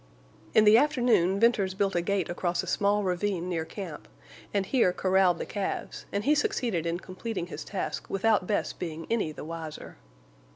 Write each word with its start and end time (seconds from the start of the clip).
In 0.55 0.63
the 0.65 0.79
afternoon 0.79 1.39
Venters 1.39 1.75
built 1.75 1.93
a 1.95 2.01
gate 2.01 2.27
across 2.27 2.63
a 2.63 2.65
small 2.65 3.03
ravine 3.03 3.47
near 3.47 3.65
camp, 3.65 4.07
and 4.51 4.65
here 4.65 4.91
corralled 4.91 5.37
the 5.37 5.45
calves; 5.45 6.07
and 6.11 6.23
he 6.23 6.33
succeeded 6.33 6.87
in 6.87 6.99
completing 6.99 7.45
his 7.45 7.63
task 7.63 8.09
without 8.09 8.47
Bess 8.47 8.73
being 8.73 9.05
any 9.11 9.31
the 9.31 9.45
wiser. 9.45 9.97